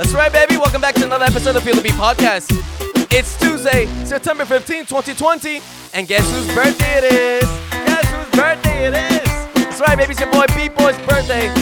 [0.00, 0.56] That's right, baby.
[0.56, 2.48] Welcome back to another episode of Feel the Beat Podcast.
[3.12, 5.60] It's Tuesday, September 15, 2020.
[5.92, 7.44] And guess whose birthday it is?
[7.70, 9.28] Guess whose birthday it is?
[9.62, 10.12] That's right, baby.
[10.12, 11.52] It's your boy Beat Boy's birthday.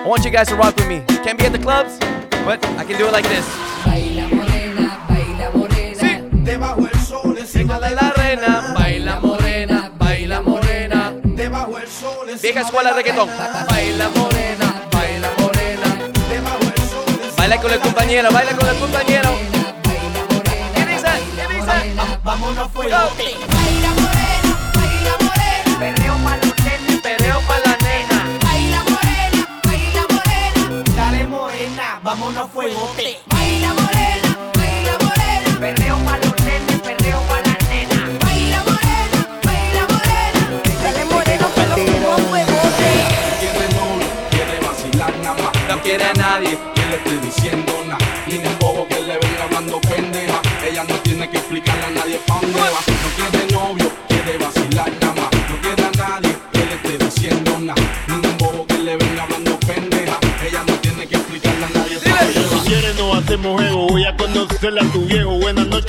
[0.00, 1.04] I want you guys to rock with me.
[1.24, 1.98] Can't be at the clubs,
[2.46, 3.44] but I can do it like this.
[3.84, 6.00] Baila morena, baila morena.
[6.00, 6.30] Sí.
[6.42, 8.72] Debajo el sol encima de la arena.
[8.74, 11.12] Baila morena, baila morena.
[11.22, 13.28] Debajo el sol encima Vieja escuela de reggaetón.
[13.68, 14.73] Baila morena,
[17.44, 19.30] Baila con el compañero, baila con el compañero.
[20.74, 21.10] ¿Qué dice?
[21.36, 21.94] ¿Qué dice?
[22.22, 22.96] Vámonos fuego.
[22.96, 23.14] Go.
[23.52, 25.78] baila morena, baila morena.
[25.78, 28.38] Perreo pa' los nenes, perreo pa' la nena.
[28.44, 30.84] Baila morena, baila morena.
[30.96, 32.94] Dale morena, vámonos fuego.
[33.26, 35.60] Baila morena, baila morena.
[35.60, 38.00] Perreo pa' los nenes, perreo pa' la nena.
[38.24, 40.42] Baila morena, baila morena.
[40.82, 42.90] Dale moreno que lo pongo a huevote.
[43.38, 45.52] Quiere novio, quiere vacilar nada más.
[45.68, 46.73] No quiere a nadie.
[47.04, 47.98] Diciendo nada.
[48.26, 50.40] Ni un bobo que le venga hablando pendeja.
[50.68, 52.80] Ella no tiene que explicarle a nadie pa' dónde va.
[53.02, 55.30] No quiere novio, quiere vacilar nada más.
[55.48, 57.82] No quiere a nadie que le esté diciendo nada.
[58.08, 60.18] Ni un bobo que le venga hablando pendeja.
[60.46, 62.62] Ella no tiene que explicarle a nadie pa' dónde va.
[62.62, 64.82] Si quieres no hacemos juego, voy a conocerla.
[64.82, 65.03] Buenas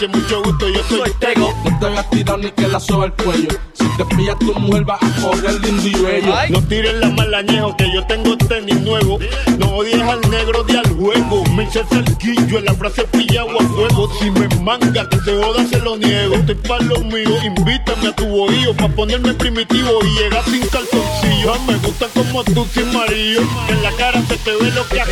[0.07, 1.53] noches, mucho gusto, yo soy Tego.
[1.63, 3.49] No te hagas tirar ni que la soba el cuello.
[3.73, 6.33] Si te pillas tu mujer a correr lindo y bello.
[6.49, 9.19] No tires la malañejo que yo tengo tenis nuevo.
[9.57, 11.43] No odies al negro de al juego.
[11.55, 14.11] Me hice cerquillo en la frase pillado a fuego.
[14.19, 16.35] Si me manga que se joda se lo niego.
[16.35, 21.53] Estoy pa' lo mío, invítame a tu bohío pa' ponerme primitivo y llegar sin calzoncillo.
[21.53, 23.41] Ah, Me gusta como tú sin marido.
[23.67, 25.09] Que en la cara se te ve lo que has.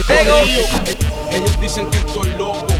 [1.31, 2.72] Ellos dicen que estoy loco.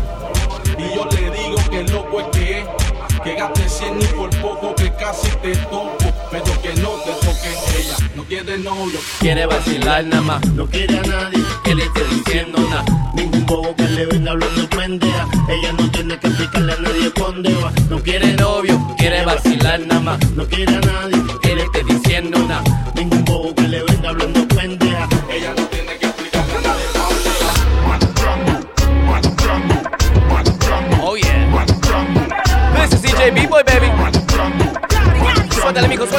[3.24, 5.98] Que gaste 100 y por poco que casi te toco.
[6.32, 7.96] Pero que no te toque ella.
[8.16, 9.00] No quiere novio.
[9.20, 10.46] Quiere vacilar nada más.
[10.54, 12.84] No quiere a nadie que le esté diciendo nada.
[13.16, 15.28] Ningún bobo que le venga hablando pendeja.
[15.48, 17.72] Ella no tiene que explicarle a nadie dónde va.
[17.89, 20.32] No Quiere novio, quiere vacilar nada más.
[20.32, 21.66] no quiere a nadie Que le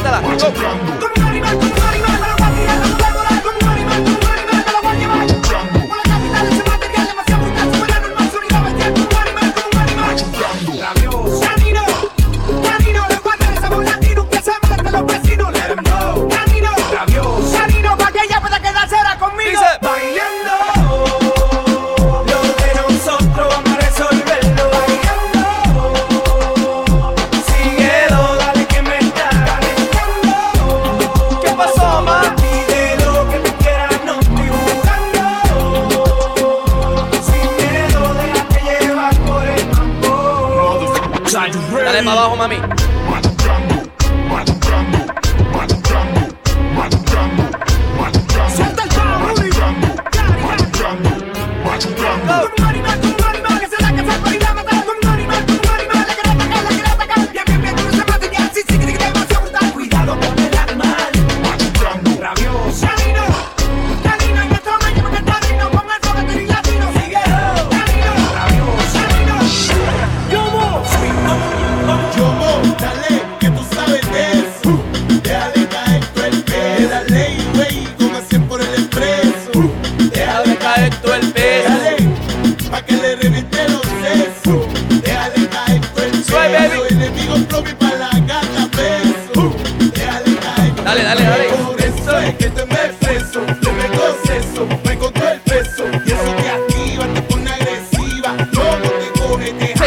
[0.04, 0.10] ブ
[0.62, 1.03] ランド。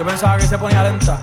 [0.00, 1.18] Yo pensaba que se ponía lenta.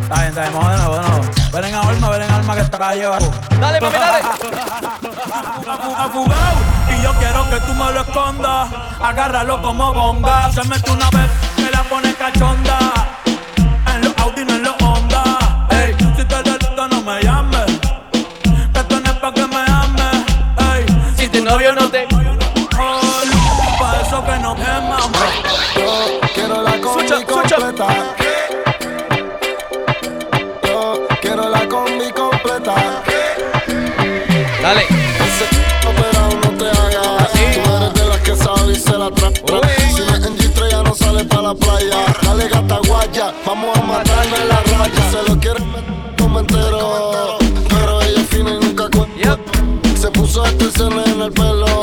[0.00, 1.20] Está bien, de nuevo, de nuevo.
[1.52, 3.30] Ven en alma, ven en alma que está llevando.
[3.60, 4.22] Dale, papi, dale.
[6.88, 8.70] Y yo quiero que tú me lo escondas.
[8.98, 10.50] Agárralo como bomba.
[10.52, 12.78] Se mete una vez, me la pone cachonda.
[13.94, 15.66] En los Audi, no en los Honda.
[15.68, 17.78] Ey, si te delito, no me llames.
[18.72, 20.24] Que tú no es pa' que me ames.
[20.72, 20.86] Ey,
[21.18, 22.08] si tu novio no te.
[22.80, 24.96] Oh, para eso que no quema
[27.12, 27.86] combi completa.
[30.64, 32.74] Yo quiero la combi completa.
[34.62, 34.82] Dale.
[34.82, 35.44] Ese
[35.88, 37.28] operado no te haga.
[37.32, 39.32] Tú eres de las que sabe y se la trae.
[39.94, 42.06] Si no en G3 no sale para la playa.
[42.22, 45.10] Dale gata guaya, vamos a matarme en la raya.
[45.10, 47.38] Se lo quieren meter entero.
[47.68, 49.38] Pero ella es fina y nunca cuenta.
[50.00, 51.81] Se puso este en el pelo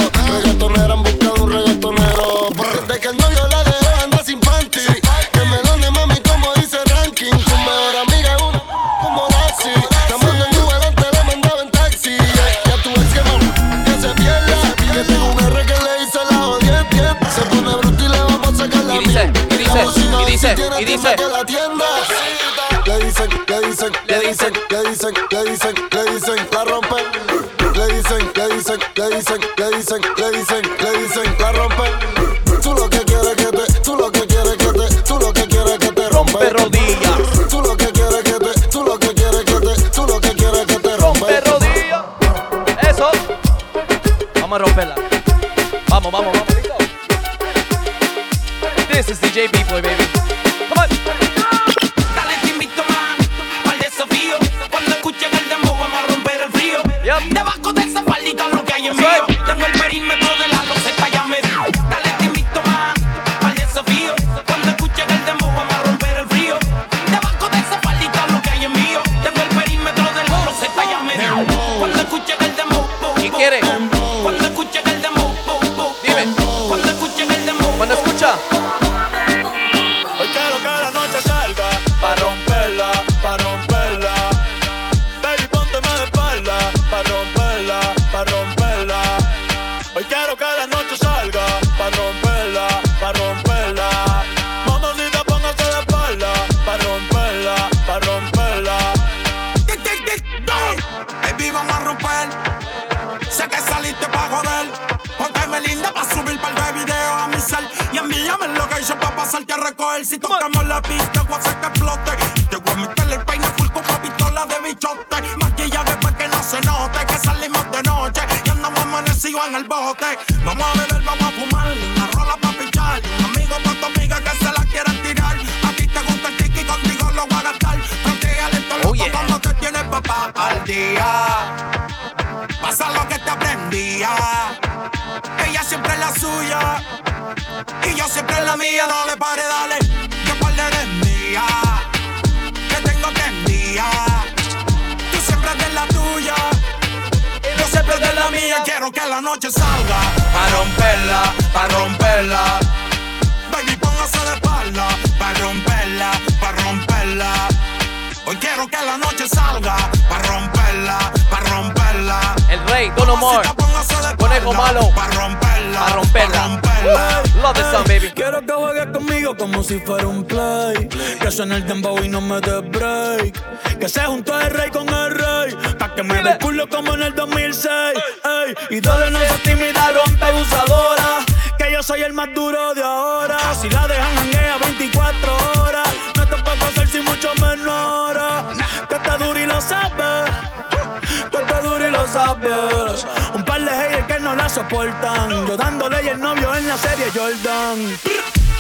[192.20, 195.48] Un par de haters que no la soportan.
[195.48, 197.78] Yo dándole y el novio en la serie Jordan.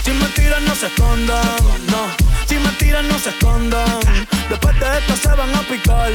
[0.01, 1.44] Si me tiran, no se escondan.
[1.92, 2.30] No.
[2.48, 4.00] Si me tiran, no se escondan.
[4.50, 6.10] Después de esto se van a picar.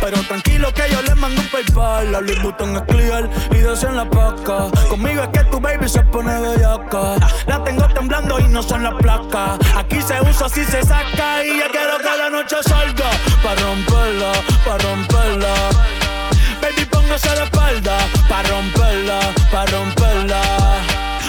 [0.00, 2.10] Pero tranquilo que yo les mando un PayPal.
[2.10, 4.66] La Louis Vuitton es clear y dos en la paca.
[4.88, 7.14] Conmigo es que tu baby se pone bellaca.
[7.46, 9.58] La tengo temblando y no son las placas.
[9.76, 11.44] Aquí se usa, así se saca.
[11.44, 13.10] Y ya quiero que la noche salga.
[13.42, 14.32] Pa' romperla,
[14.64, 15.54] pa' romperla.
[16.68, 17.96] Baby, póngase de espalda
[18.28, 19.20] Pa' romperla,
[19.50, 20.40] pa' romperla.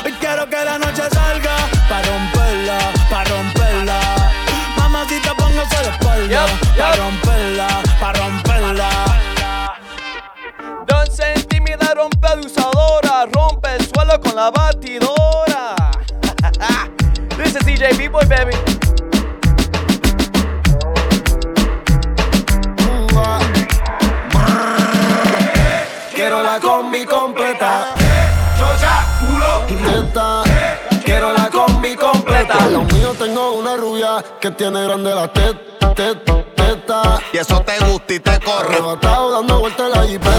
[0.04, 1.56] Hoy quiero que la noche salga
[1.88, 2.78] Pa' romperla,
[3.10, 4.00] pa' romperla.
[4.78, 6.46] Mamacita, póngase de espalda
[6.78, 7.68] Pa' romperla,
[8.02, 8.90] pa' romperla.
[10.86, 15.76] Don se intimida, rompe abusadora, rompe el suelo con la batidora.
[17.38, 18.69] This is DJ B-Boy, baby.
[26.60, 27.94] La combi completa.
[28.58, 30.44] Chocha, culo, Teta.
[31.04, 32.68] Quiero la combi completa.
[32.72, 35.94] Lo mío tengo una rubia que tiene grande la teta.
[35.96, 36.44] Teta.
[36.56, 37.20] Teta.
[37.34, 38.76] Y eso te gusta y te corre.
[38.76, 40.36] Arrebatado dando vueltas la Y jipeta.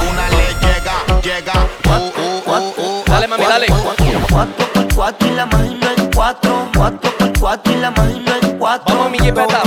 [0.00, 1.52] ninguna le llega, llega.
[1.86, 3.04] Uh, uh, uh, uh.
[3.06, 3.66] Dale, mami, dale.
[3.66, 6.68] 4 por 4 y la imagino en 4.
[6.76, 8.94] 4 por 4 y la imagino en 4.
[8.94, 9.62] Vamos, mi jipeta.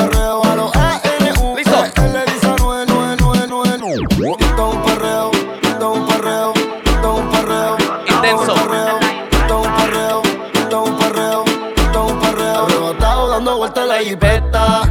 [13.98, 14.82] La jipeta.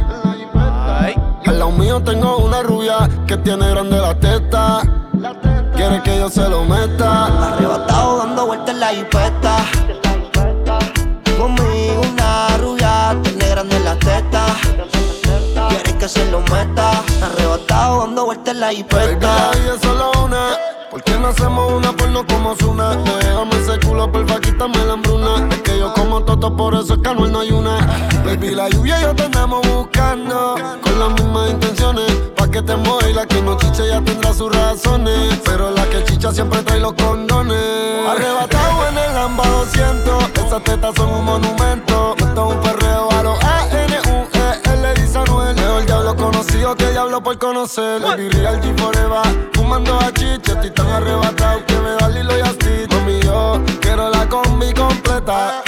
[1.45, 4.81] Al lado mío tengo una rubia que tiene grande la teta.
[5.75, 7.25] Quiere que yo se lo meta.
[7.53, 9.65] Arrebatado dando vueltas en la jipeta.
[11.37, 14.45] Conmigo una rubia, tiene grande la teta.
[15.69, 17.03] Quiere que se lo meta.
[17.21, 19.51] Arrebatado dando vueltas en la jipeta.
[19.81, 20.76] solo una.
[21.27, 22.95] ¿Por qué no hacemos una porno como Zuna?
[22.95, 25.45] Déjame ese culo, porfa, quítame la hambruna.
[25.49, 27.85] Es que yo como toto, por eso es que no hay una.
[28.23, 29.27] Baby, la lluvia y yo te
[29.67, 30.55] buscando.
[30.81, 32.09] Con las mismas intenciones.
[32.37, 35.37] Pa' que te mueva la que no chicha ya tendrá sus razones.
[35.43, 38.07] Pero la que chicha siempre trae los condones.
[38.07, 40.23] Arrebatado en el Lamba 200.
[40.45, 42.15] Esas tetas son un monumento.
[42.19, 43.43] Esto es un perreo a los
[46.57, 48.01] conocido que diablo por conocer.
[48.01, 49.49] Baby, real G forever.
[49.53, 52.87] Fumando a chicha, estoy tan arrebatado que me da Lilo y Asti.
[52.89, 55.63] Mami, yo quiero la combi completa.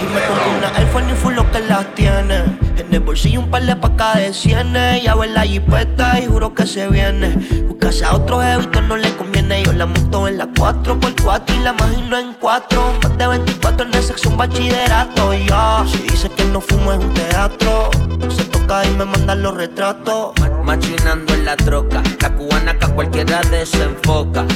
[0.00, 2.44] Y me compré una iPhone y full lo que las tiene.
[2.76, 5.02] En el bolsillo un par de pacas de cienes.
[5.02, 7.36] Ya ve la jipeta y juro que se viene.
[7.68, 9.62] Buscarse a otro jevito no le conviene.
[9.62, 12.98] Yo la monto en la 4x4 y la imagino en 4.
[13.02, 15.34] Más de 24 en el sexo un bachillerato.
[15.34, 17.90] Ya, si dice que no fumo es un teatro.
[18.28, 20.32] Se toca y me mandan los retratos.
[20.64, 24.46] Machinando en la troca, la cubana que a cualquiera desenfoca.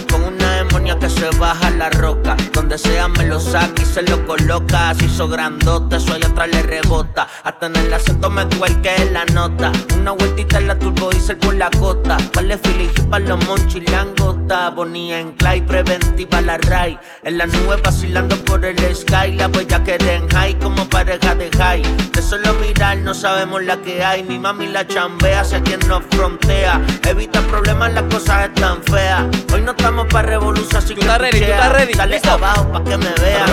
[1.01, 2.37] Que se baja la roca.
[2.53, 4.91] Donde sea me lo saca y se lo coloca.
[4.91, 7.27] Así hizo grandote, allá atrás le rebota.
[7.43, 9.73] Hasta en el acento me que en la nota.
[9.99, 12.17] Una vueltita en la turbo diesel por la cota.
[12.35, 14.71] Vale fili para los monchis y langota.
[14.71, 16.99] Bonía en clay, preventiva la ray.
[17.25, 19.33] En la nube vacilando por el sky.
[19.33, 21.83] La huella que en high como pareja de high.
[22.13, 24.23] De solo mirar no sabemos la que hay.
[24.23, 26.81] Mi mami la chambea, sé quien nos frontea.
[27.09, 29.25] Evita problemas, las cosas están feas.
[29.53, 30.37] Hoy no estamos para
[30.77, 33.51] así tú estás ready, tú estás ready, dale abajo pa' que me veas.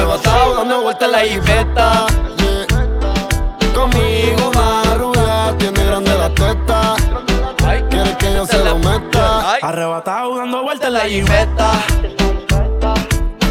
[0.56, 2.08] Dando vueltas la ibeta.
[2.38, 3.74] Yeah.
[3.74, 6.96] Conmigo madruga, tiene grande la teta.
[7.90, 9.56] Quieres que yo se lo meta.
[9.62, 11.72] Arrebatado dando vueltas la ibeta.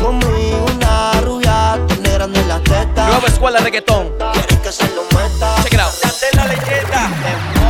[0.02, 3.06] Conmigo una rubia, tiene grande la teta.
[3.08, 4.12] Nueva escuela reggaetón.
[4.32, 5.54] Quieres que se lo meta.
[5.62, 5.92] Check it out.
[6.34, 7.61] La leyenda.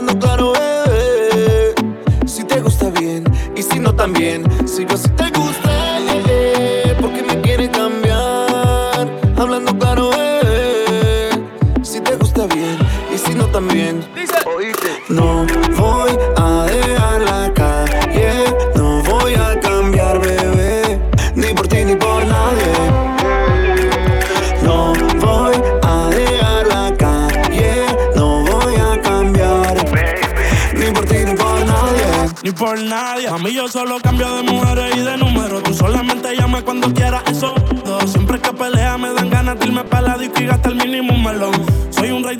[0.00, 2.26] hablando claro, eh, eh, eh.
[2.26, 4.96] Si te gusta bien, y si no también, si yo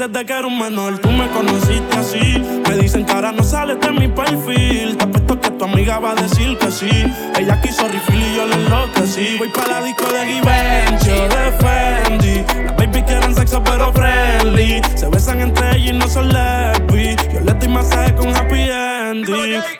[0.01, 0.99] desde que era un menor.
[0.99, 2.43] Tú me conociste así.
[2.69, 4.97] Me dicen que ahora no sales de mi perfil.
[4.97, 6.89] Te apuesto que tu amiga va a decir que sí.
[7.39, 9.37] Ella quiso rifle y yo le enloquecí.
[9.39, 12.45] Voy para la disco de Givenchy de Fendi.
[12.65, 14.81] Las baby quieren sexo pero friendly.
[14.95, 17.17] Se besan entre ellas y no son lesbi.
[17.35, 19.80] Yo le doy masaje con happy ending.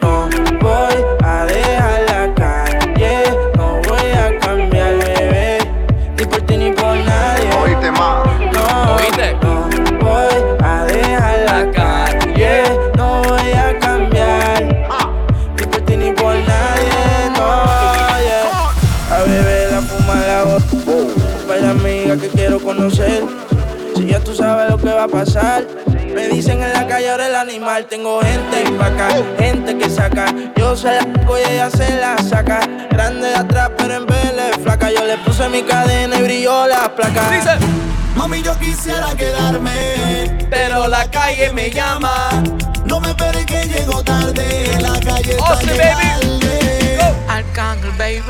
[27.51, 27.87] animal.
[27.87, 30.27] Tengo gente bacán, gente que saca.
[30.57, 32.61] Yo se la saco y ella se la saca.
[32.91, 34.91] Grande de atrás, pero en vez de flaca.
[34.91, 37.29] Yo le puse mi cadena y brilló la placa.
[37.31, 37.51] Dice.
[38.17, 42.13] Mami, yo quisiera quedarme, pero la calle me llama.
[42.85, 46.41] No me esperes que llego tarde, la calle está Austin, baby.
[47.29, 48.23] Arcángel, baby.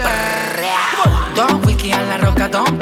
[1.35, 2.78] Don Wiki en la roca, don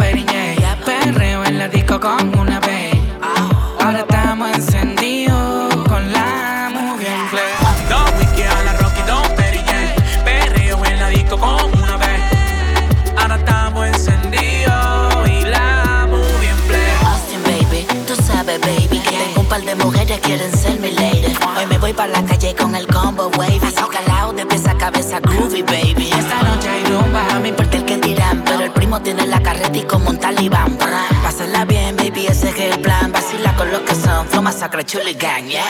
[19.88, 21.35] mujeres quieren ser mi lady.
[21.57, 23.59] Hoy me voy para la calle con el combo wave.
[23.61, 23.88] Paso
[24.35, 26.11] de pieza a cabeza, groovy baby.
[26.11, 29.40] Esta noche hay rumba, no me importa el que dirán, Pero el primo tiene la
[29.40, 30.77] carreta y como un talibán.
[31.22, 33.11] Pásala bien, baby, ese es el plan.
[33.12, 35.64] Vacila con lo que son, flow masacre, chuligan, yeah.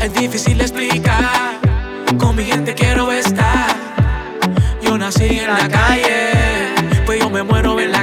[0.00, 1.60] Es difícil explicar,
[2.18, 3.76] con mi gente quiero estar.
[4.82, 7.95] Yo nací en la calle, pues yo me muero en la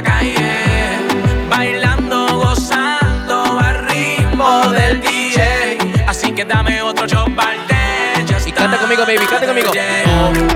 [8.46, 10.53] Y canta conmigo, baby, canta conmigo.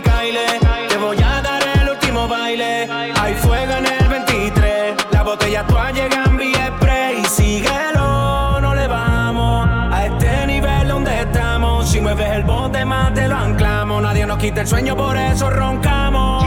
[0.00, 2.88] Te voy a dar el último baile.
[2.90, 4.96] Hay fuego en el 23.
[5.12, 7.20] La botella toda llegan vía spray.
[7.20, 9.68] Y síguelo, no le vamos.
[9.92, 11.88] A este nivel donde estamos.
[11.88, 14.02] Si mueves el bote más te lo anclamos.
[14.02, 16.43] Nadie nos quita el sueño, por eso roncamos.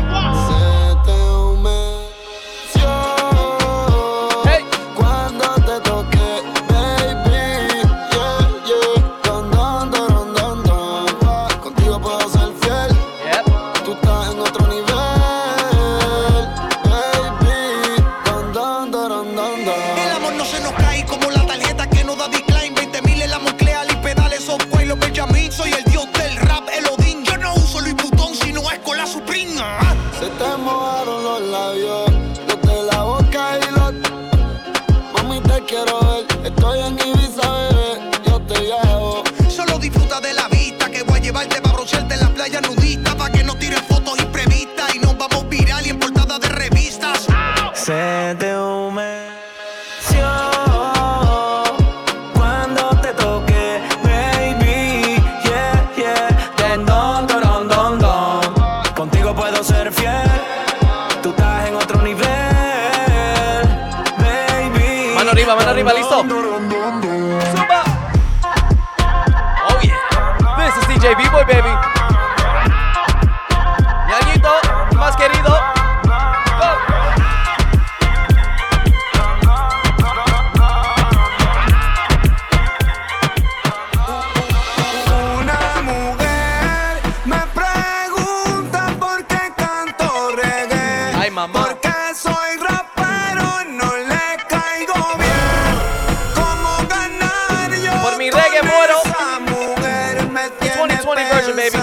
[100.45, 101.77] 2020 version, baby.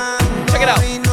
[0.50, 1.03] Check it out.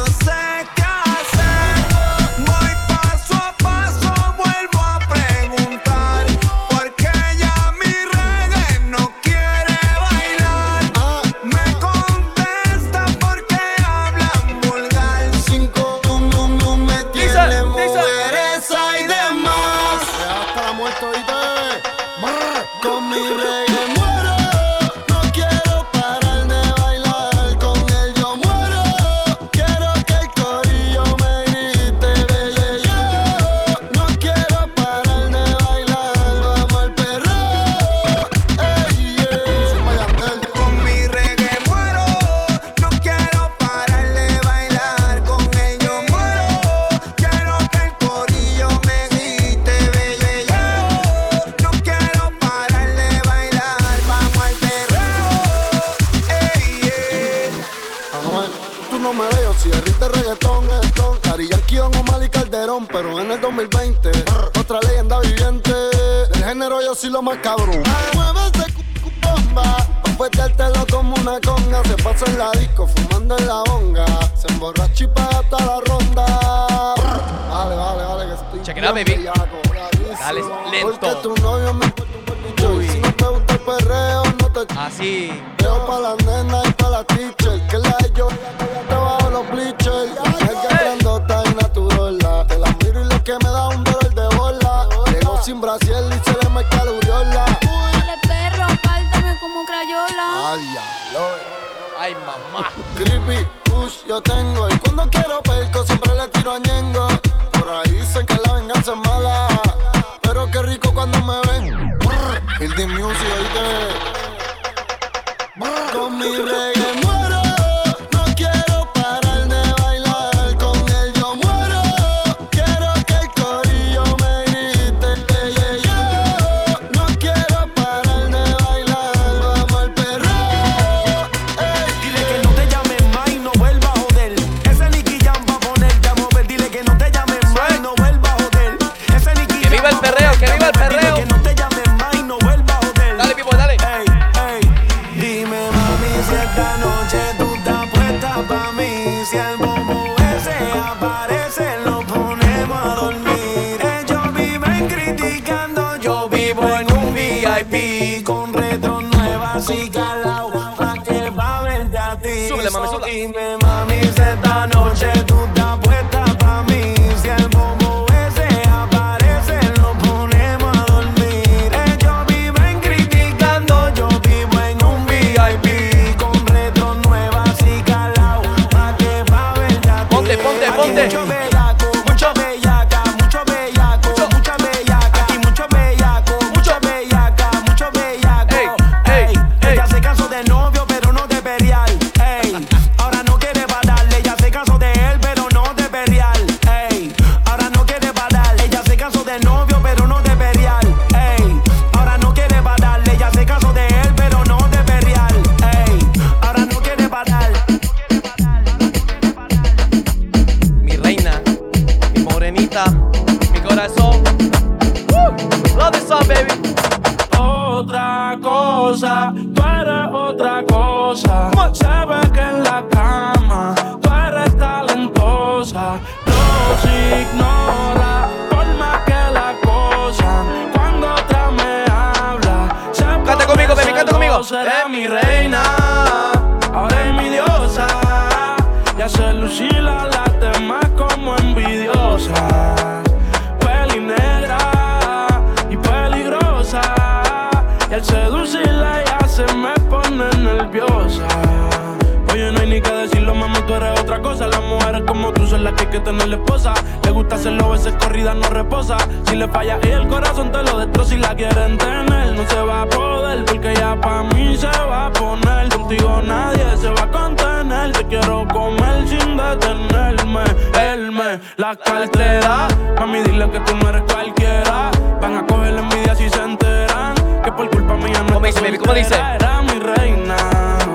[255.92, 256.72] que tener la esposa.
[257.04, 258.96] Le gusta hacerlo, veces corrida no reposa.
[259.26, 262.62] Si le falla y el corazón te lo destroza y la quieren tener, no se
[262.62, 265.68] va a poder porque ya pa' mí se va a poner.
[265.68, 267.92] Contigo nadie se va a contener.
[267.92, 270.44] Te quiero comer sin detenerme.
[270.80, 272.68] Él me la cartera.
[272.98, 274.90] Mami, dile que tú no eres cualquiera.
[275.20, 277.14] Van a coger la envidia si se enteran.
[277.44, 278.78] Que por culpa mía no ¿Cómo dice, baby?
[278.78, 279.14] ¿Cómo dice?
[279.14, 280.36] Era mi reina.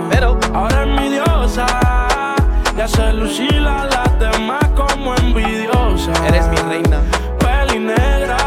[0.10, 1.68] Pero ahora es mi diosa.
[2.76, 4.08] Ya se lucila la
[5.08, 6.12] como envidiosa.
[6.28, 7.02] Eres mi reina.
[7.40, 8.38] Peli negra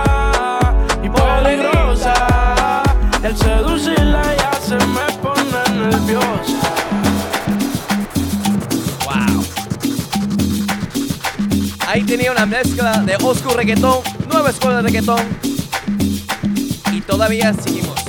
[1.03, 2.83] y peligrosa.
[3.23, 6.61] El seducirla ya se me pone nerviosa.
[9.05, 9.45] Wow.
[11.87, 15.23] Ahí tenía una mezcla de oscuro reggaetón, nueva escuela de reggaetón.
[16.93, 18.05] Y todavía seguimos.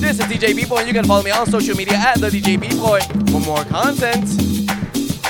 [0.00, 0.84] This is DJ B-Boy.
[0.86, 3.00] You can follow me on social media at the DJ B-Boy
[3.30, 4.28] for more content.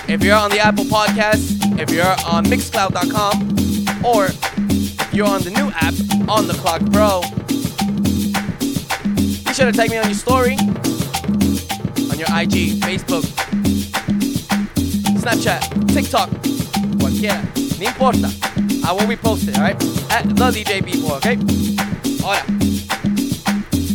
[0.09, 4.28] If you're on the Apple Podcast, if you're on Mixcloud.com or
[5.12, 5.94] you're on the new app,
[6.28, 7.20] On the Clock Pro,
[9.44, 10.56] be sure to tag me on your story,
[12.10, 13.22] on your IG, Facebook,
[15.20, 15.60] Snapchat,
[15.92, 16.30] TikTok,
[16.98, 17.44] cualquiera,
[17.78, 18.32] no importa.
[18.84, 19.56] I will be posted.
[19.56, 19.76] alright?
[20.10, 21.36] At the DJ People, okay?
[22.24, 22.42] Ahora,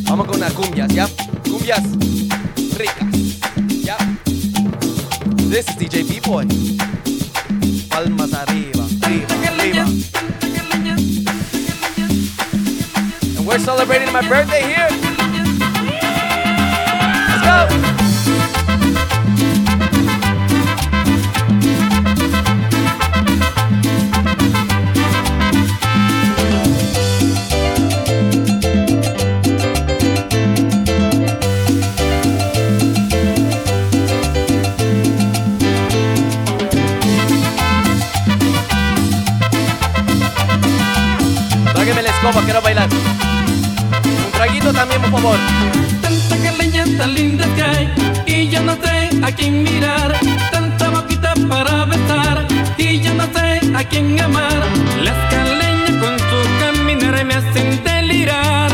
[0.04, 1.08] vamos con unas cumbias, ¿ya?
[1.50, 1.84] Cumbias
[2.78, 3.10] ricas,
[3.84, 3.98] ¿ya?
[5.50, 6.91] This is DJ B-Boy
[8.04, 9.86] palmas arriba, arriba.
[13.38, 14.88] And we're celebrating my birthday here.
[17.30, 17.91] Let's go.
[45.12, 47.94] Tanta caleña tan linda que hay
[48.26, 50.18] y yo no sé a quién mirar.
[50.54, 52.48] Tanta boquita para besar
[52.78, 54.64] y yo no sé a quién amar.
[55.04, 58.72] Las caleñas con su caminar me hacen delirar.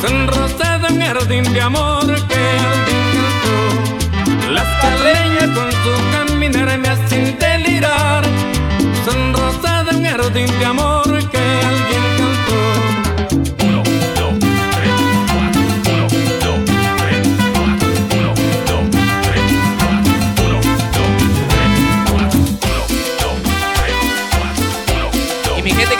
[0.00, 4.52] Son rosas de un jardín de amor que jardín tú.
[4.52, 8.24] Las caleñas con su caminar me hacen delirar.
[9.04, 12.81] Son rosas de un jardín de amor que alguien cantó.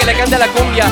[0.03, 0.49] Que le canta la.
[0.49, 0.85] Cumbia,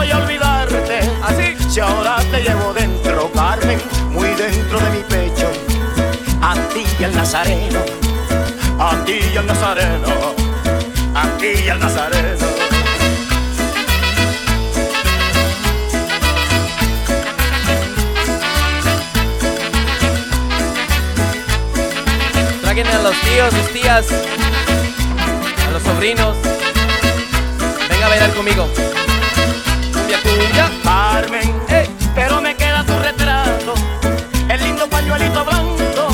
[0.00, 1.00] voy a olvidarte.
[1.22, 3.78] Así, si ahora te llevo dentro, Carmen,
[4.10, 5.50] muy dentro de mi pecho,
[6.40, 7.80] a ti y al Nazareno,
[8.78, 10.08] a ti y al Nazareno,
[11.14, 12.46] a ti y al Nazareno.
[22.62, 24.06] Traigan a los tíos, sus tías,
[25.66, 26.36] a los sobrinos.
[27.90, 28.66] Venga a bailar conmigo.
[30.10, 30.70] Cumbia, cumbia.
[30.82, 31.54] Carmen,
[32.16, 33.74] pero me queda tu retrato,
[34.48, 36.08] el lindo pañuelito blanco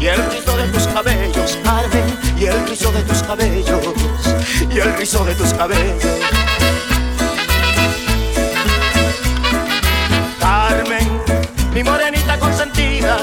[0.00, 3.84] y el rizo de tus cabellos, Carmen, y el rizo de tus cabellos,
[4.68, 6.04] y el rizo de tus cabellos.
[10.40, 11.22] Carmen,
[11.72, 13.18] mi morenita consentida,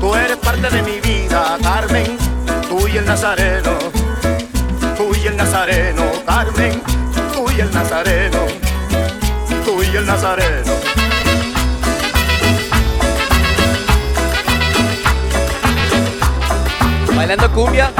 [0.00, 2.18] tú eres parte de mi vida, Carmen,
[2.68, 3.78] tú y el Nazareno,
[4.98, 6.82] tú y el Nazareno, Carmen,
[7.56, 8.63] y el Nazareno
[9.96, 10.72] el Nazareno.
[17.14, 17.92] Bailando cumbia.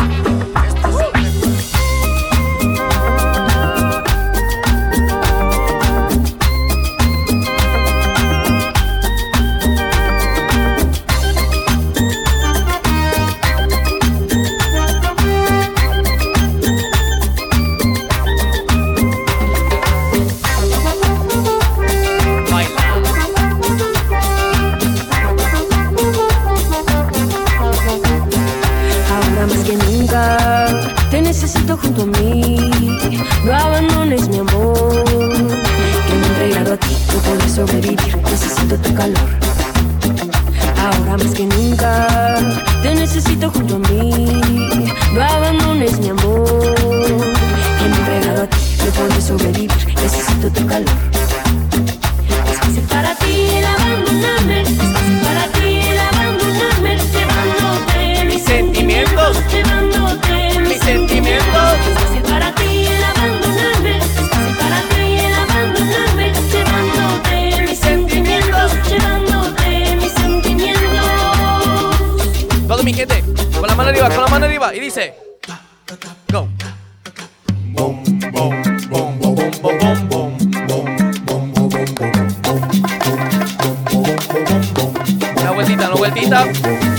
[79.85, 79.93] Una
[85.53, 86.94] vueltita, una vueltita.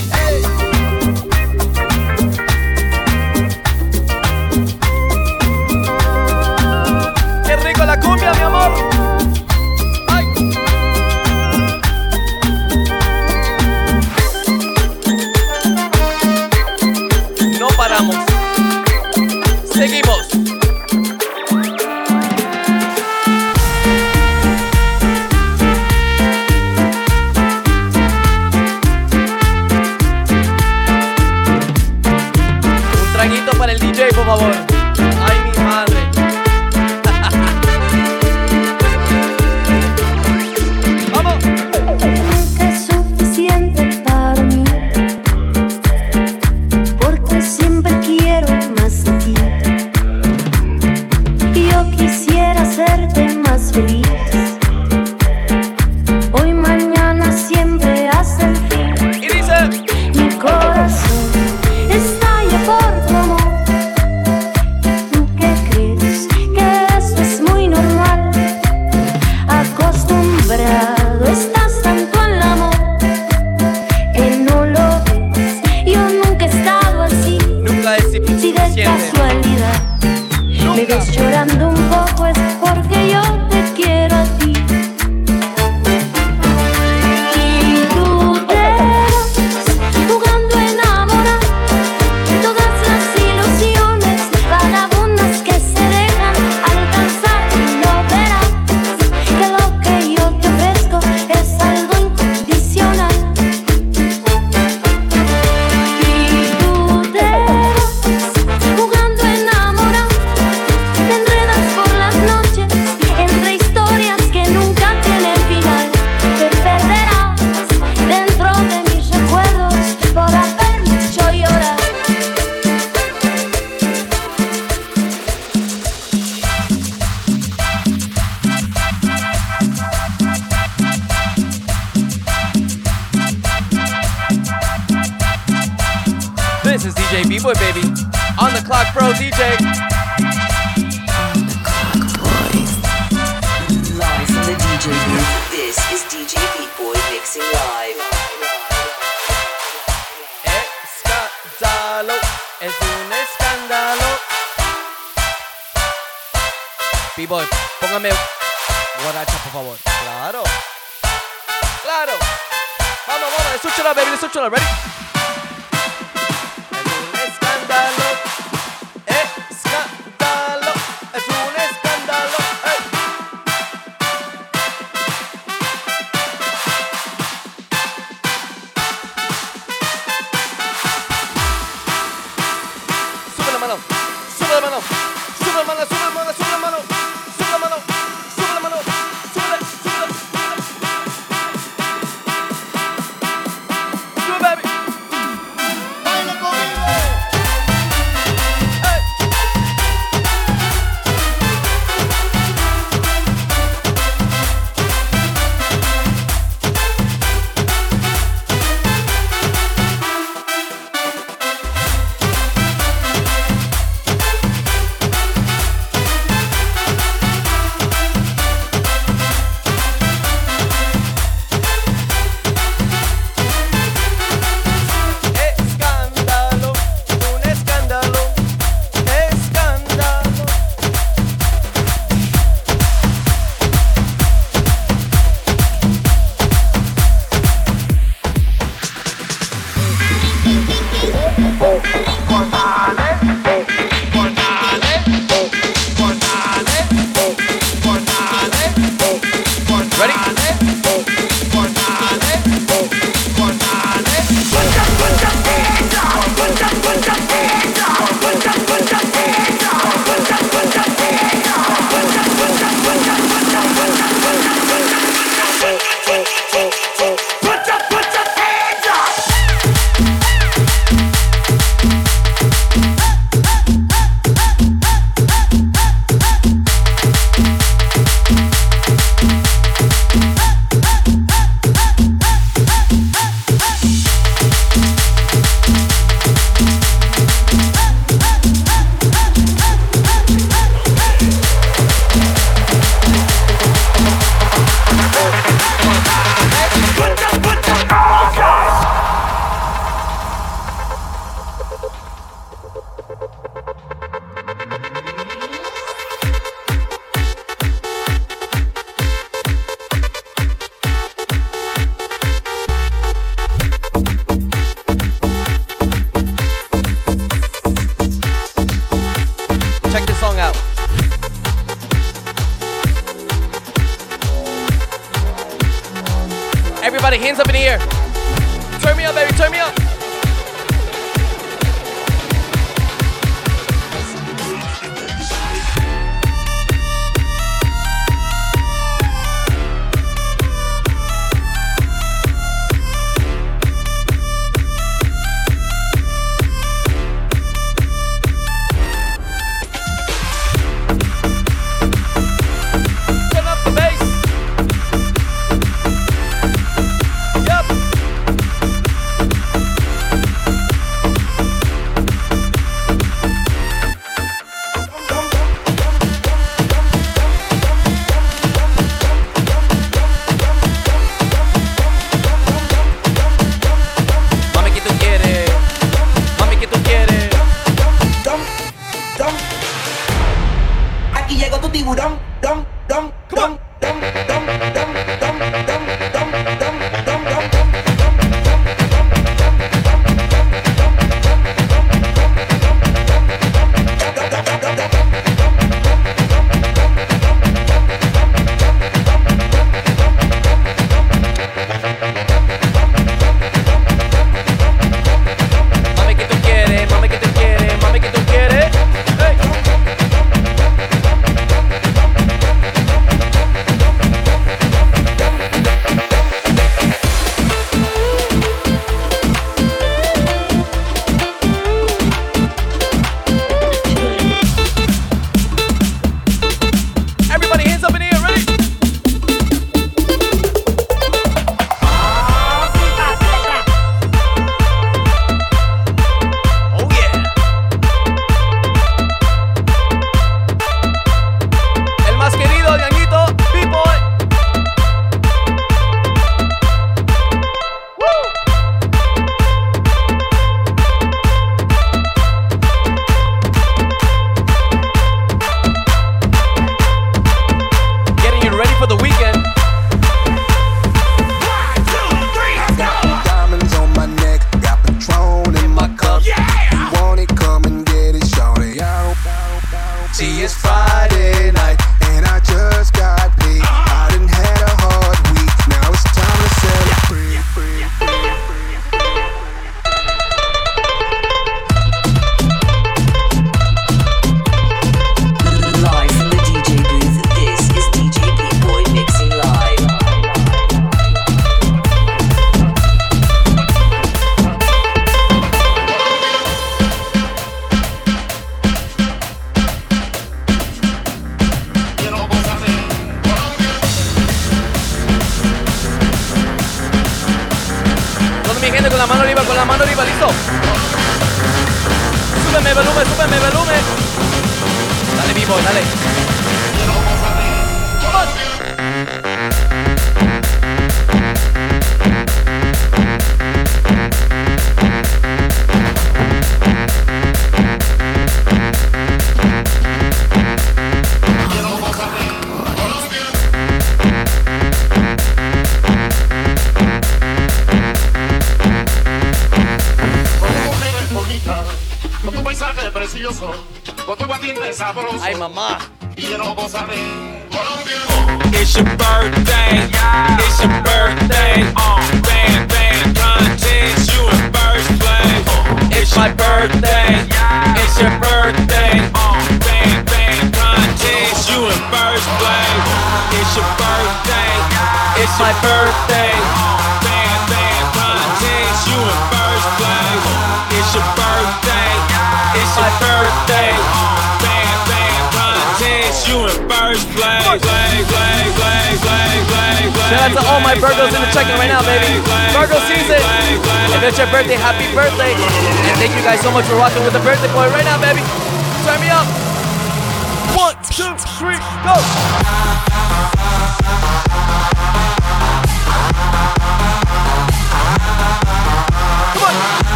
[241.76, 242.15] Ready?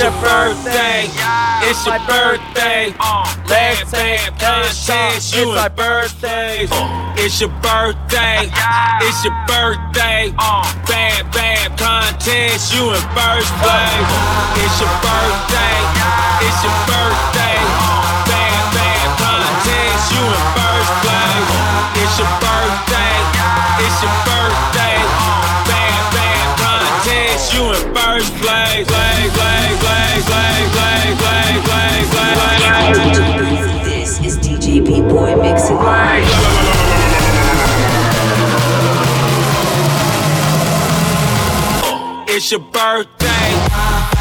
[0.00, 1.04] Your birthday.
[1.68, 2.94] It's your birthday.
[3.48, 5.34] Let's take contest.
[5.34, 6.66] You my birthday.
[7.20, 8.48] It's your birthday.
[9.04, 10.32] It's your birthday.
[10.88, 12.72] Bam bam contest.
[12.72, 14.08] You in first place.
[14.56, 15.76] It's your birthday.
[16.48, 17.60] It's your birthday.
[18.24, 20.12] Bam bam contest.
[20.16, 21.50] You in first place.
[22.00, 23.16] It's your birthday.
[23.84, 25.39] It's your birthday.
[27.94, 28.84] Play play.
[33.84, 35.78] This is DJ B Boy mixing.
[42.28, 44.19] It's your birthday.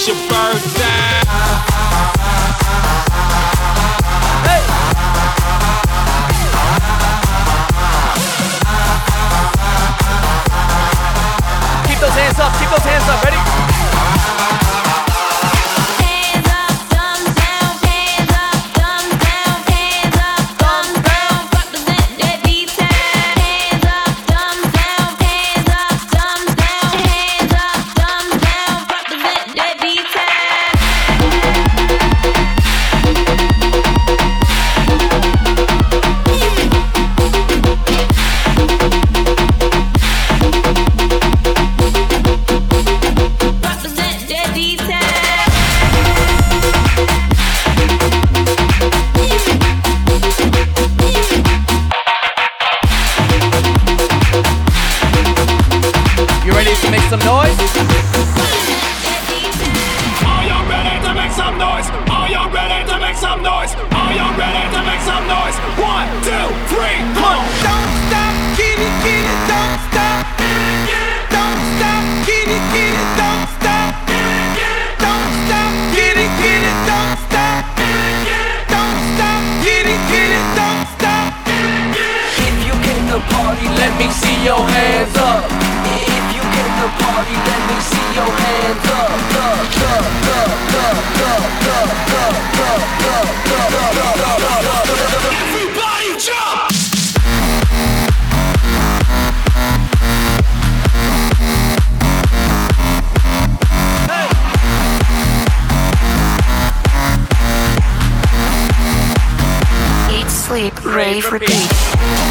[0.00, 0.80] It's your birthday.
[4.46, 4.62] Hey.
[11.88, 13.24] Keep those hands up, keep those hands up.
[13.24, 13.38] Ready?
[56.58, 57.54] Ready to make some noise?
[60.26, 61.86] Are you ready to make some noise?
[62.10, 63.78] Are you ready to make some noise?
[63.94, 65.54] Are you ready to make some noise?
[65.78, 67.46] One, two, three, come!
[67.62, 70.26] Don't stop, get it, get it, don't stop.
[71.30, 73.94] Don't stop, get it, get it, don't stop.
[74.98, 77.62] Don't stop, get it, get it, don't stop.
[78.66, 81.30] Don't stop, get it, get it, don't stop.
[82.34, 85.67] If you came to party, let me see your hands up.
[87.28, 89.18] Party, let me see your hands up.
[95.30, 96.72] Everybody jump!
[110.10, 112.27] Eat, sleep, rave, repeat.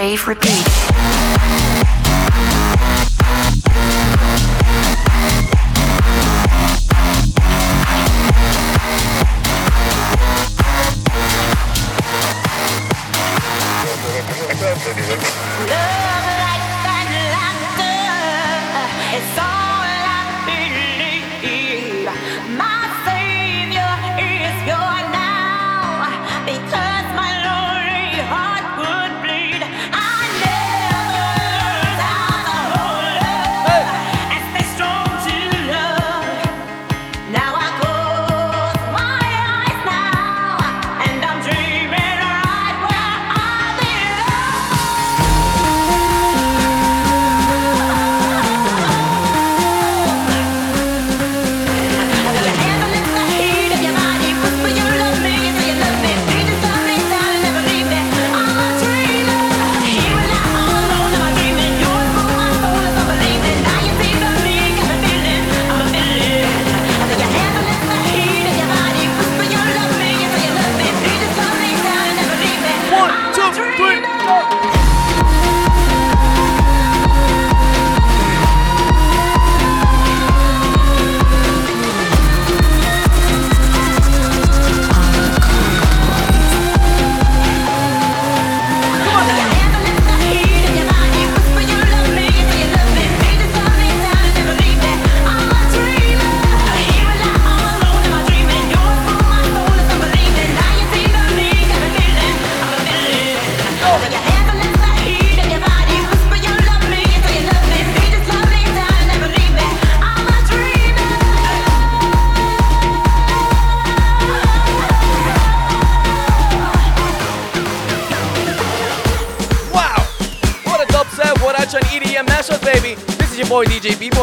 [0.00, 0.69] Wave Repeat.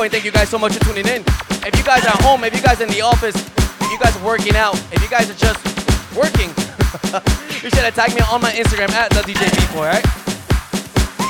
[0.08, 1.24] point, thank you guys so much for tuning in.
[1.68, 4.00] If you guys are at home, if you guys are in the office, if you
[4.00, 5.60] guys are working out, if you guys are just
[6.16, 6.48] working,
[7.64, 10.06] you should tag me on my Instagram at the DJ People, Right?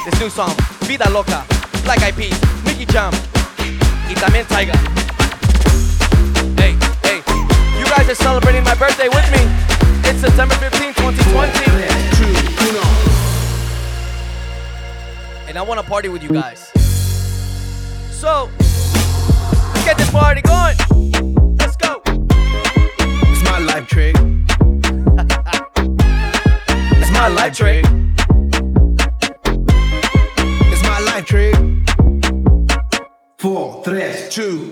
[0.06, 0.54] This new song,
[0.86, 1.44] Vida Loca,
[1.84, 3.12] Black Eyed Peas, Mickey Jam,
[4.08, 4.78] y también Tiger.
[6.62, 7.22] Hey, hey,
[7.80, 9.42] you guys are celebrating my birthday with me.
[10.06, 11.78] It's September 15, 2020.
[15.48, 16.77] And I want to party with you guys.
[27.58, 27.84] trick.
[30.70, 31.56] It's my life trick.
[33.40, 34.67] Four, three, two.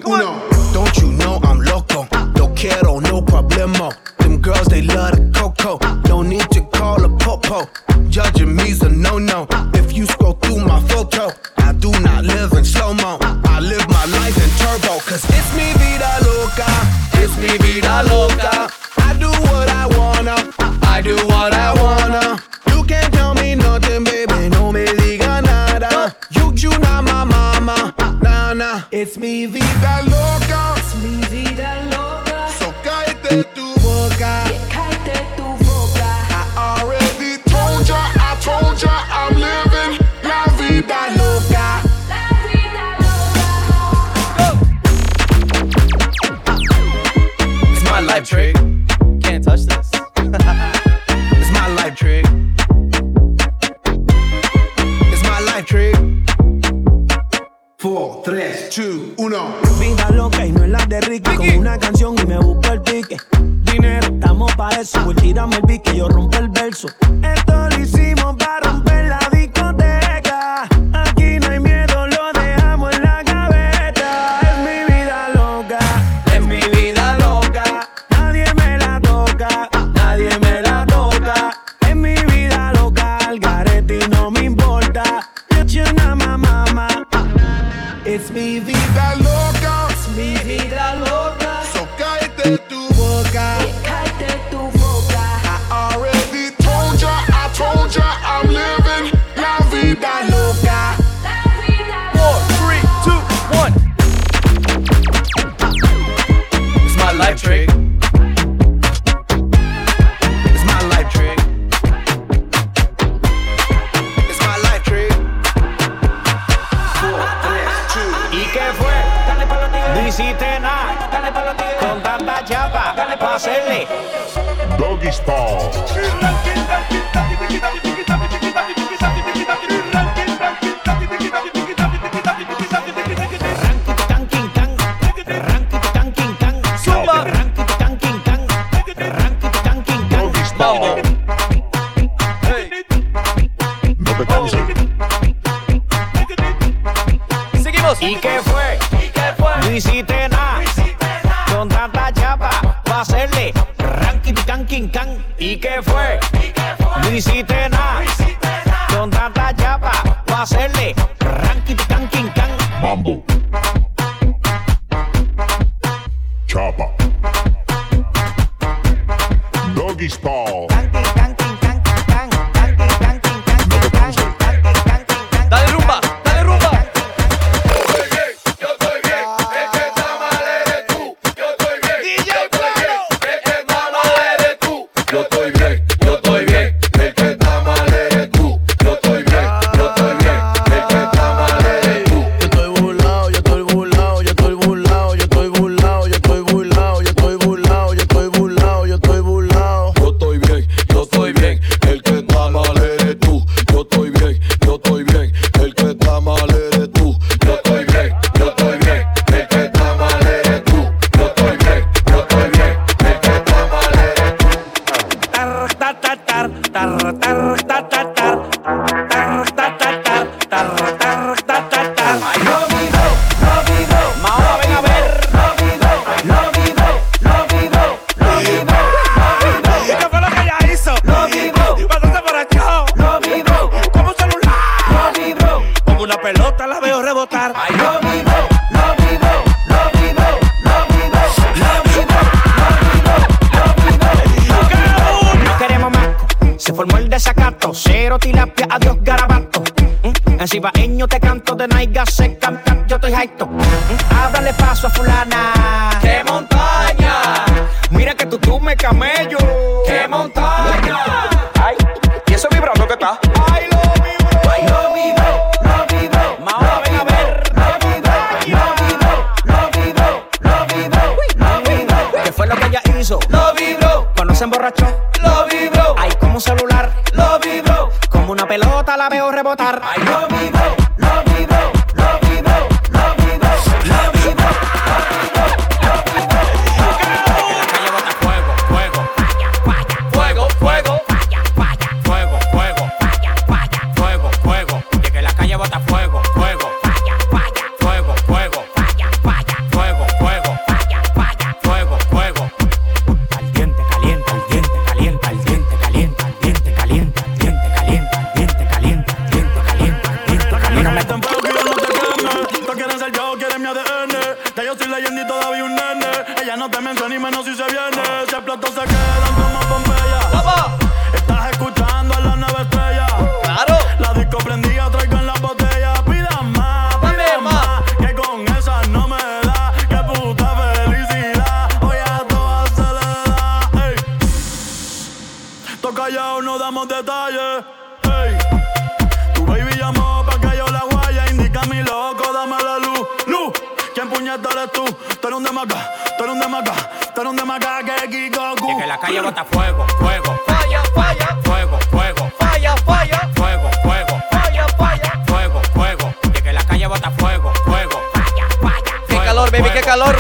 [345.22, 346.74] tú eres un demaga, tú un demaga,
[347.14, 348.80] tú un demaga que Kiko Gu.
[348.80, 350.40] que la calle bota fuego, fuego.
[350.48, 351.38] Falla, falla.
[351.44, 352.32] Fuego, fuego.
[352.40, 353.30] Falla, falla.
[353.36, 354.22] Fuego, fuego.
[354.32, 355.24] Falla, falla.
[355.28, 356.14] Fuego, fuego.
[356.34, 358.02] De que la calle bota fuego, fuego.
[358.14, 358.94] Falla, falla.
[359.08, 360.16] Qué calor, baby, qué calor.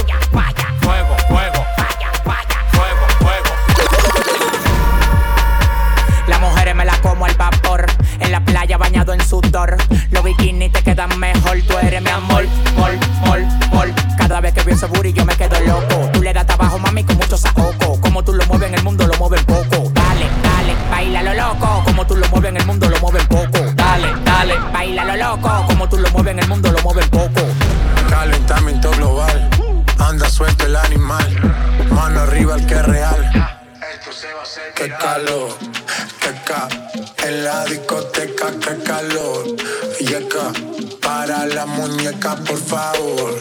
[0.82, 1.66] Fuego, fuego.
[1.78, 2.58] Falla, falla.
[2.72, 3.52] Fuego, fuego.
[6.28, 7.86] Las mujeres me la como al vapor.
[8.20, 9.78] En la playa bañado en sudor.
[10.12, 11.62] Los bikinis te quedan mejor.
[11.68, 12.46] Tú eres mi amor
[14.56, 16.10] que bien seguro y yo me quedo loco.
[16.14, 17.99] Tú le das trabajo, mami, con mucho saoco.
[18.01, 19.91] Como tú lo mueves en el mundo, lo mueven poco.
[19.93, 21.84] Dale, dale, baila lo loco.
[21.86, 23.60] Como tú lo mueves en el mundo, lo mueven poco.
[23.76, 25.66] Dale, dale, baila lo loco.
[25.68, 27.41] Como tú lo mueves en el mundo, lo mueven poco.
[28.10, 29.49] Calentamiento global.
[29.99, 31.56] Anda suelto el animal.
[31.91, 33.51] Mano arriba el que es real.
[34.76, 35.49] Qué calor,
[36.22, 36.68] qué ca,
[37.26, 39.45] en la discoteca, qué calor,
[39.99, 40.06] y
[41.01, 43.39] para la muñeca, por favor,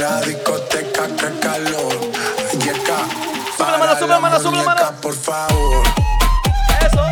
[0.00, 1.92] la discoteca, que calor.
[3.56, 4.92] Sube la mano, sube la mano, sube la mano.
[5.00, 5.84] Por favor.
[6.80, 7.04] Eso.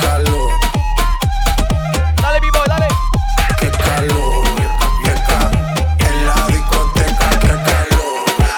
[0.00, 0.50] Calor.
[2.22, 2.88] Dale, dale.
[3.60, 4.44] Qué calor.
[5.04, 5.50] Yeca,
[5.98, 7.28] en la discoteca.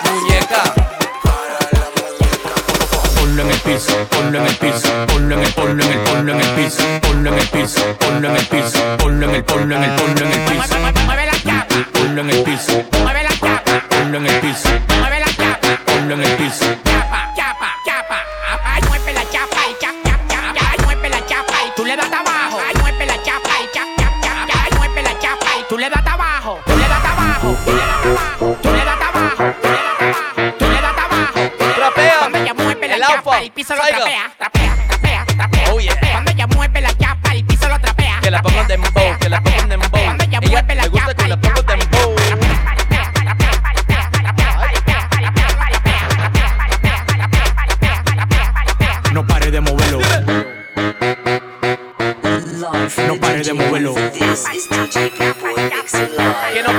[0.05, 0.63] Muñeca.
[1.23, 3.11] Para la por favor.
[3.17, 6.33] Ponlo en el piso, ponlo en el piso, ponlo en el, ponlo en el, ponlo
[6.33, 9.77] en el piso, ponlo en el piso, ponlo en el piso, ponlo en el, ponlo
[9.77, 10.20] en el.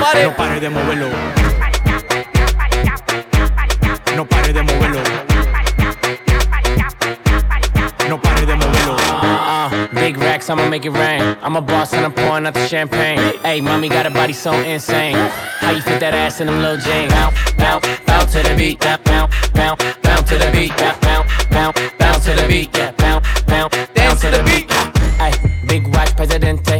[0.02, 0.24] Pare.
[0.24, 1.08] No pare de moverlo.
[4.16, 5.02] No pare de moverlo.
[8.08, 8.96] No pare de moverlo.
[9.22, 11.36] Uh, big racks, I'ma make it rain.
[11.42, 13.18] I'm a boss and I'm pouring out the champagne.
[13.42, 15.16] Hey, mommy got a body so insane.
[15.60, 17.12] How you fit that ass in them little jeans?
[17.12, 18.80] Bounce, bounce, bounce to the beat.
[18.80, 20.76] Bounce, bounce, bounce, bounce to the beat.
[20.76, 22.76] Bounce, bounce, bounce, bounce to the beat.
[22.76, 24.70] Yeah, bounce, bounce, bounce to the beat.
[25.20, 25.32] Hey,
[25.68, 26.71] big watch, presidente.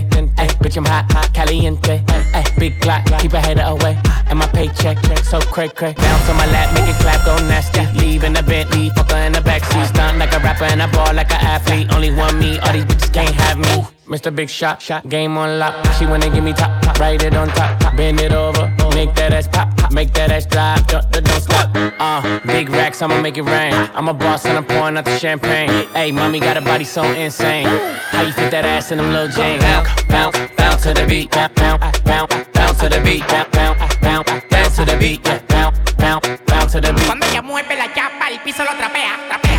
[0.73, 2.03] Bitch, I'm hot, hot, caliente.
[2.33, 4.01] Hey, big Glock, keep a hater away.
[4.29, 5.93] And my paycheck, so cray cray.
[5.93, 7.85] Bounce on my lap, make it clap, go nasty.
[8.01, 9.89] Leave in the Bentley, fucker in the backseat.
[9.89, 11.93] Stunt like a rapper and I ball like an athlete.
[11.93, 13.85] Only one me, all these bitches can't have me.
[14.07, 14.35] Mr.
[14.35, 15.75] Big Shot, shot, game on lock.
[15.99, 19.15] She wanna give me top, top, write it on top, top, bend it over, make
[19.15, 21.71] that ass pop, pop, make that ass drop, don't, don't don't stop.
[21.99, 23.73] Uh, big racks, I'ma make it rain.
[23.95, 25.71] I'm a boss and I'm pouring out the champagne.
[25.95, 27.67] Hey, mommy got a body so insane.
[27.67, 29.63] How you fit that ass in them little jeans?
[29.63, 33.97] Bounce, bounce, bounce to the beat, bounce, bounce, bounce, bounce to the beat, bounce, bounce,
[34.01, 37.07] bounce, bounce to the beat, yeah, bounce, bounce, bounce to the beat.
[37.07, 39.52] Cuando ella mueve la chapa, el piso lo trapea, trapea, trapea,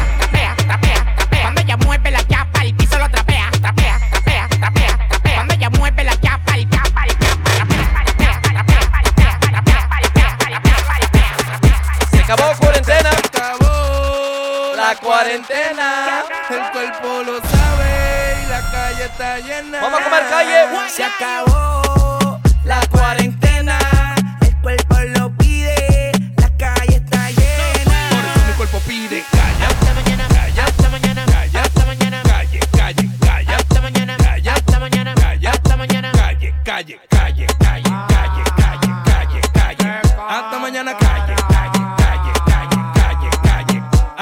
[14.93, 16.23] La cuarentena.
[16.51, 19.81] El cuerpo lo sabe y la calle está llena.
[19.81, 20.89] Vamos a comer calle.
[20.89, 21.82] Se acabó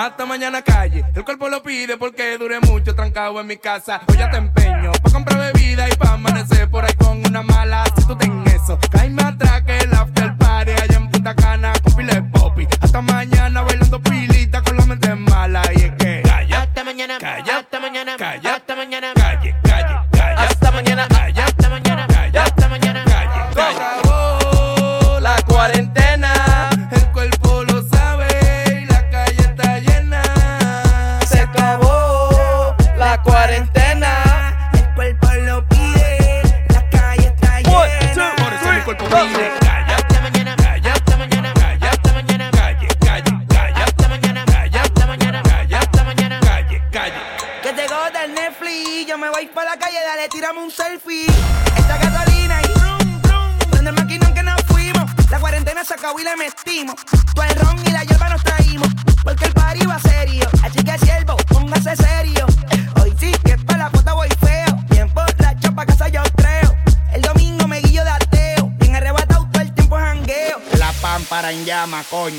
[0.02, 1.06] Hasta mañana calle.
[1.14, 4.02] El cuerpo lo pide porque dure mucho trancado en mi casa.
[4.08, 7.84] Hoy ya te empeño pa' comprar bebida y pa' amanecer por ahí con una mala.
[7.96, 11.94] Si tú ten eso, caíme atrás que el after party allá en Punta Cana con
[11.94, 12.68] pile popi.
[12.80, 15.62] Hasta mañana bailando pilita con la mente mala.
[15.76, 17.61] Y es que calle, Hasta mañana, Calle.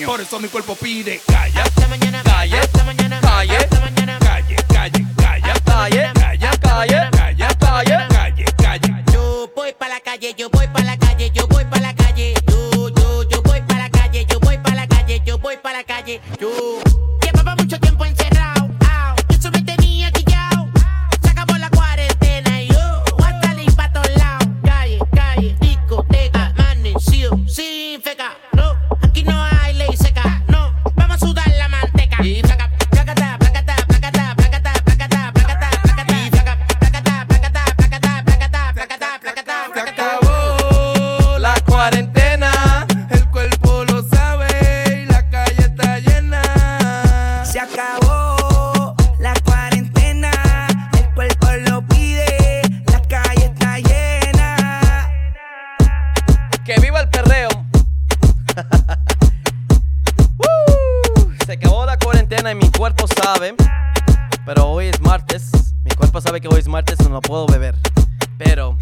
[0.06, 1.51] Por eso mi cuerpo pide calle,
[62.82, 63.54] cuerpo sabe.
[64.44, 65.52] Pero hoy es martes.
[65.84, 67.76] Mi cuerpo sabe que hoy es martes y no puedo beber.
[68.38, 68.76] Pero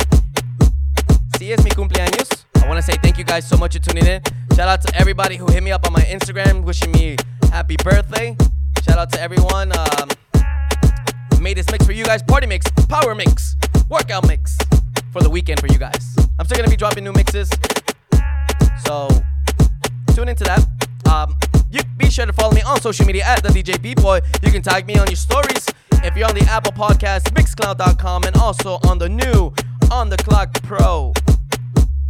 [1.37, 2.47] si es mi cumpleaños.
[2.55, 4.23] I want to say thank you guys so much for tuning in.
[4.57, 7.17] Shout out to everybody who hit me up on my Instagram wishing me
[7.53, 8.35] happy birthday.
[8.87, 9.71] Shout out to everyone.
[9.77, 10.09] Um,
[11.39, 12.23] made this mix for you guys.
[12.23, 13.55] Party mix, power mix,
[13.91, 14.57] workout mix
[15.13, 16.17] for the weekend for you guys.
[16.39, 17.51] I'm still gonna be dropping new mixes.
[18.87, 19.11] So
[20.15, 20.67] tune into that.
[21.05, 21.37] Um,
[21.71, 24.21] you be sure to follow me on social media at the DJ B Boy.
[24.43, 25.67] You can tag me on your stories
[26.03, 29.53] if you're on the Apple Podcast, Mixcloud.com, and also on the new
[29.91, 31.13] On the Clock Pro.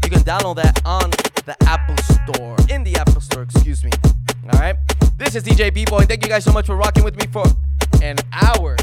[0.04, 1.10] You can download that on
[1.44, 2.56] the Apple Store.
[2.68, 3.90] In the Apple Store, excuse me.
[4.52, 4.76] All right.
[5.18, 6.04] This is DJ B Boy.
[6.04, 7.44] Thank you guys so much for rocking with me for
[8.02, 8.76] an hour.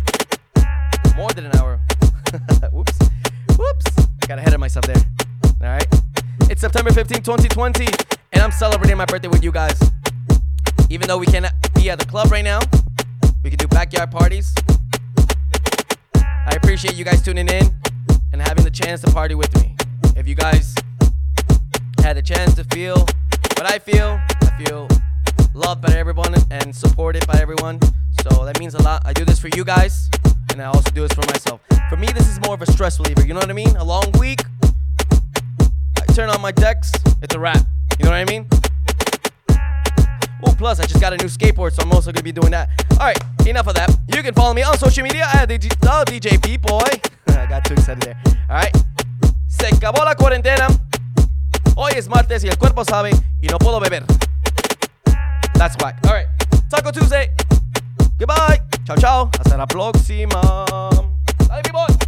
[1.16, 1.80] More than an hour.
[2.72, 3.00] Whoops.
[3.58, 3.86] Whoops.
[4.24, 5.04] I got ahead of myself there.
[5.62, 5.88] All right.
[6.50, 7.88] It's September 15, 2020,
[8.34, 9.80] and I'm celebrating my birthday with you guys.
[10.90, 12.60] Even though we cannot be at the club right now,
[13.44, 14.54] we can do backyard parties.
[16.16, 17.76] I appreciate you guys tuning in
[18.32, 19.76] and having the chance to party with me.
[20.16, 20.74] If you guys
[22.00, 23.00] had the chance to feel
[23.58, 24.88] what I feel, I feel
[25.54, 27.80] loved by everyone and supported by everyone.
[28.22, 29.02] So that means a lot.
[29.06, 30.10] I do this for you guys,
[30.52, 31.60] and I also do this for myself.
[31.90, 33.26] For me, this is more of a stress reliever.
[33.26, 33.76] You know what I mean?
[33.76, 34.40] A long week.
[35.98, 36.92] I turn on my decks.
[37.22, 37.66] It's a wrap.
[38.00, 38.48] You know what I mean?
[40.46, 42.70] Oh, plus I just got a new skateboard, so I'm also gonna be doing that.
[43.00, 43.18] All right,
[43.48, 43.90] enough of that.
[44.14, 46.80] You can follow me on social media at DJ, the DJ P Boy.
[47.36, 48.18] I got too excited there.
[48.50, 48.76] All right,
[49.48, 50.68] se acabó la cuarentena.
[51.76, 53.12] Hoy es martes y el cuerpo sabe
[53.42, 54.04] y no puedo beber.
[55.54, 55.98] That's whack.
[56.06, 56.28] All right,
[56.70, 57.30] Taco Tuesday.
[58.20, 58.62] Goodbye.
[58.86, 59.30] Chao, chao.
[59.40, 60.42] Hasta la próxima.
[61.48, 62.07] Dale, mi boy.